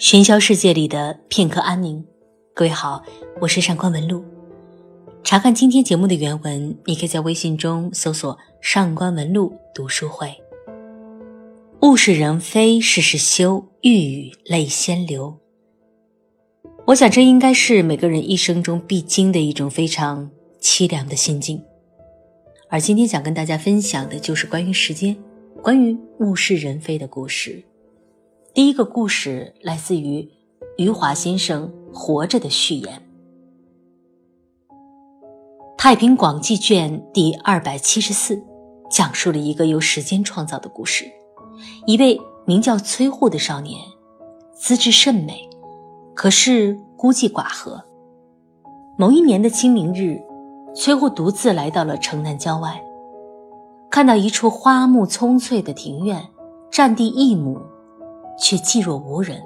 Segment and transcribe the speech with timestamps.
[0.00, 2.02] 喧嚣世界里的片刻安宁。
[2.54, 3.04] 各位好，
[3.38, 4.24] 我是上官文露。
[5.22, 10.34] 查看今天节目的原文，你可以在微信中搜索“上官文露读书会”。
[11.84, 15.38] 物是人非事事休，欲语泪先流。
[16.86, 20.30] 我想，这应该是每个人一生中必经的一种非常
[20.62, 21.62] 凄凉的心境。
[22.70, 25.14] 而今天想跟大家分享的就是关于时间、
[25.60, 27.62] 关于物是人非的故事。
[28.52, 30.28] 第一个故事来自于
[30.76, 33.00] 余华先生《活着》的序言，
[35.78, 38.42] 《太平广记》卷第二百七十四，
[38.90, 41.04] 讲述了一个由时间创造的故事。
[41.86, 43.80] 一位名叫崔护的少年，
[44.52, 45.48] 资质甚美，
[46.12, 47.80] 可是孤寂寡合。
[48.98, 50.20] 某一年的清明日，
[50.74, 52.82] 崔护独自来到了城南郊外，
[53.88, 56.26] 看到一处花木葱翠的庭院，
[56.68, 57.56] 占地一亩。
[58.40, 59.40] 却寂若无人。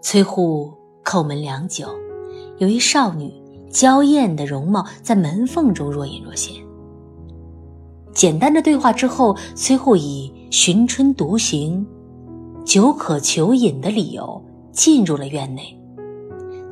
[0.00, 0.72] 崔护
[1.04, 1.86] 叩门良久，
[2.58, 3.32] 有一少女
[3.70, 6.54] 娇艳的容貌在门缝中若隐若现。
[8.12, 11.86] 简单的对话之后，崔护以寻春独行、
[12.64, 15.78] 久渴求饮的理由进入了院内。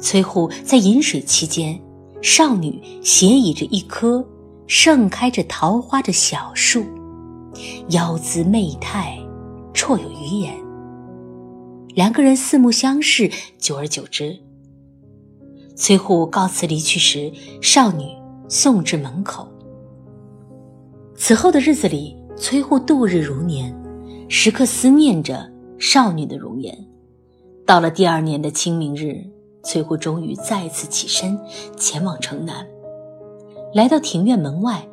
[0.01, 1.81] 崔护在饮水期间，
[2.23, 4.27] 少女斜倚着一棵
[4.67, 6.85] 盛开着桃花的小树，
[7.91, 9.19] 腰姿媚态，
[9.73, 10.68] 绰有余言。
[11.99, 14.39] 两个人四目相视，久而久之。
[15.75, 18.05] 崔护告辞离去时，少女
[18.49, 19.49] 送至门口。
[21.17, 23.75] 此后的日子里，崔护度日如年，
[24.29, 26.73] 时刻思念着少女的容颜。
[27.67, 29.21] 到了第二年的清明日，
[29.65, 31.37] 崔护终于再次起身，
[31.77, 32.65] 前往城南。
[33.75, 34.89] 来到庭院门外，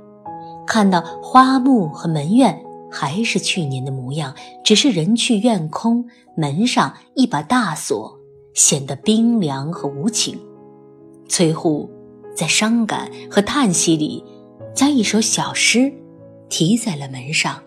[0.66, 2.60] 看到花木和门院。
[2.92, 4.34] 还是去年的模样，
[4.64, 6.06] 只是人去院空，
[6.38, 8.20] 门上一把大锁，
[8.54, 10.40] 显得冰凉和无情。
[11.28, 11.90] 崔护
[12.36, 14.24] 在伤感和叹息里，
[14.74, 15.92] 将一首小诗
[16.48, 17.62] 题在了门上：“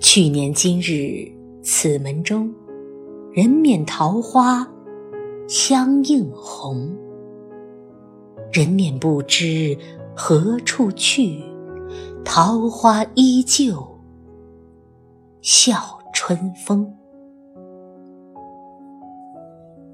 [0.00, 1.30] 去年今日
[1.62, 2.52] 此门中，
[3.32, 4.66] 人面桃花
[5.46, 6.90] 相映红。
[8.52, 9.76] 人面不知
[10.16, 11.42] 何处去。”
[12.24, 13.86] 桃花依旧
[15.42, 16.90] 笑春风。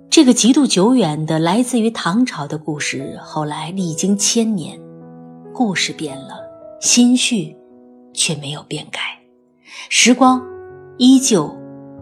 [0.08, 4.80] 这个极度久远的、来自于唐朝的故事，后来历经千年，
[5.52, 6.40] 故事变了，
[6.80, 7.56] 心绪
[8.14, 9.00] 却没有变改，
[9.88, 10.42] 时光
[10.98, 11.54] 依旧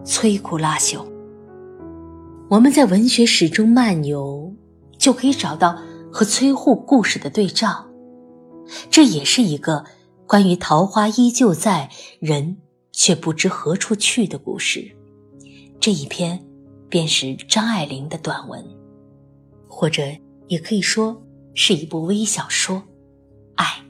[0.05, 1.03] 摧枯拉朽。
[2.49, 4.53] 我们在文学史中漫游，
[4.97, 5.75] 就可以找到
[6.11, 7.85] 和崔护故事的对照，
[8.91, 9.83] 这也是一个。
[10.29, 12.55] 关于桃花依旧在，人
[12.91, 14.95] 却不知何处去的故事，
[15.79, 16.39] 这一篇
[16.87, 18.63] 便是张爱玲的短文，
[19.67, 20.03] 或者
[20.47, 21.19] 也可以说
[21.55, 22.83] 是一部微小说。
[23.55, 23.83] 爱，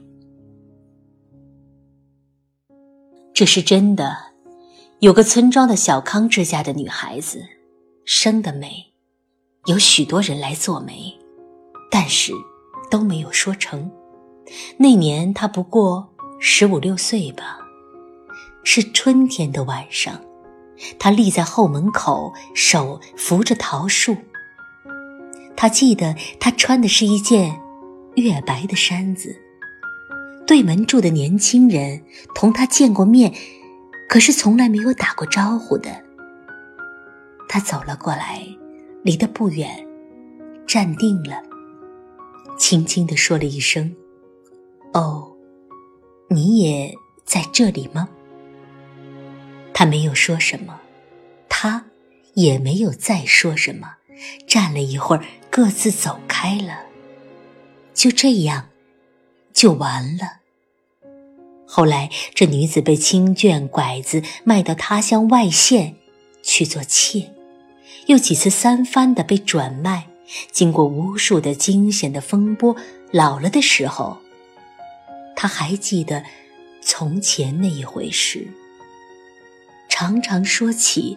[3.34, 4.16] 这是真的。
[5.00, 7.44] 有个村庄的小康之家的女孩子，
[8.06, 8.94] 生得美，
[9.66, 11.14] 有许多人来做媒，
[11.90, 12.32] 但是
[12.90, 13.92] 都没有说成。
[14.78, 16.09] 那年她不过。
[16.42, 17.58] 十五六岁吧，
[18.64, 20.18] 是春天的晚上，
[20.98, 24.16] 他立在后门口，手扶着桃树。
[25.54, 27.60] 他记得他穿的是一件
[28.14, 29.36] 月白的衫子。
[30.46, 32.02] 对门住的年轻人
[32.34, 33.34] 同他见过面，
[34.08, 35.90] 可是从来没有打过招呼的。
[37.50, 38.42] 他走了过来，
[39.02, 39.86] 离得不远，
[40.66, 41.42] 站定了，
[42.56, 43.94] 轻轻地说了一声
[44.94, 45.26] ：“哦。”
[46.32, 48.08] 你也在这里吗？
[49.74, 50.80] 他没有说什么，
[51.48, 51.86] 他
[52.34, 53.96] 也没有再说什么。
[54.46, 56.82] 站了一会儿，各自走开了。
[57.94, 58.68] 就这样，
[59.52, 60.38] 就完了。
[61.66, 65.96] 后来，这女子被亲眷拐子卖到他乡外县
[66.44, 67.32] 去做妾，
[68.06, 70.06] 又几次三番的被转卖。
[70.52, 72.76] 经过无数的惊险的风波，
[73.10, 74.19] 老了的时候。
[75.42, 76.22] 他还记得
[76.82, 78.46] 从前那一回事，
[79.88, 81.16] 常常说起，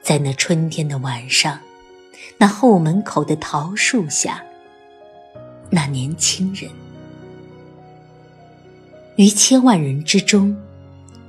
[0.00, 1.58] 在那春天的晚上，
[2.38, 4.44] 那后门口的桃树下，
[5.70, 6.70] 那年轻人，
[9.16, 10.56] 于千万人之中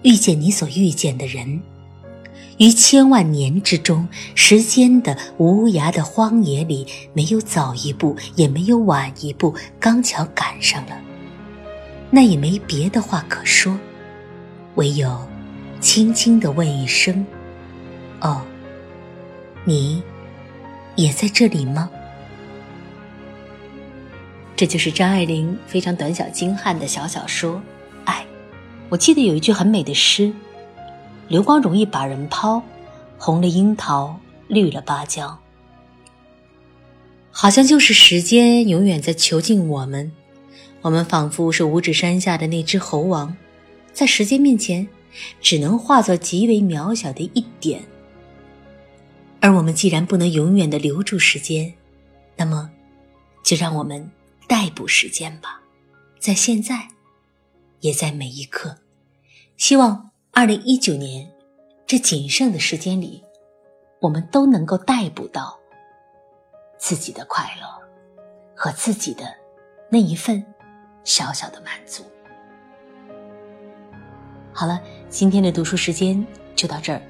[0.04, 1.60] 遇见你所遇见的人，
[2.60, 11.02] 于千万年之中，时间的无涯的荒野里，没有早一步，也没有晚一步，刚巧赶上了。
[12.09, 13.77] 那也没别的话可说，
[14.75, 15.27] 唯有
[15.80, 17.25] 轻轻地问一声
[18.21, 18.42] ：“哦，
[19.65, 20.01] 你
[20.95, 21.89] 也在这里吗？
[24.56, 27.56] 这就是张爱玲非常短小精悍的小小说
[28.06, 28.21] 《爱》。
[28.89, 30.33] 我记得有一句很美的诗
[31.27, 32.63] ：“流光容易把人抛，
[33.19, 35.38] 红了樱桃，绿了芭蕉。”
[37.30, 40.12] 好像就是时间永远在囚禁我们，
[40.88, 43.36] 我们仿佛是五指山下的那只猴王，
[43.92, 44.88] 在时间面前，
[45.42, 47.84] 只能化作极为渺小的一点。
[49.42, 51.74] 而我们既然不能永远的留住时间，
[52.38, 52.72] 那么，
[53.44, 54.10] 就让我们
[54.48, 55.62] 逮捕时间吧，
[56.22, 56.88] 在现在，
[57.81, 58.78] 也在每一刻。
[59.57, 61.30] 希望二零一九年
[61.86, 63.22] 这仅剩的时间里，
[64.00, 65.60] 我们都能够逮捕到
[66.80, 67.68] 自己的快乐
[68.56, 69.25] 和自己的
[69.89, 70.42] 那一份
[71.07, 72.04] 小小的满足。
[74.51, 74.77] 好了，
[75.09, 76.24] 今天的读书时间
[76.54, 77.01] 就到这儿。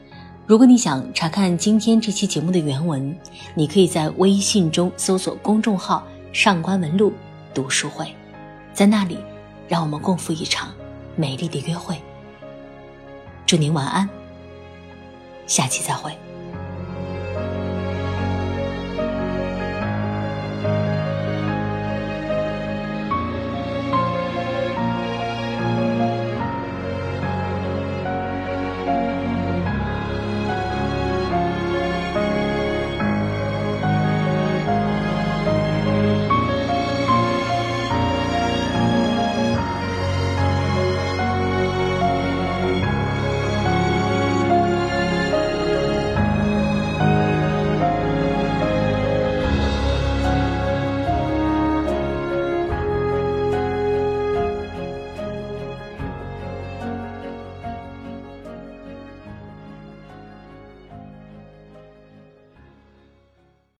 [0.45, 3.17] 如果你想查看今天这期节目的原文，
[3.55, 7.11] 你可以在微信中搜索公众号“上官文录
[7.55, 8.15] 读书会”，
[8.71, 9.17] 在那里，
[9.67, 10.71] 让我们共赴一场
[11.15, 11.99] 美丽的约会。
[13.47, 14.07] 祝您晚安，
[15.47, 16.15] 下期再会。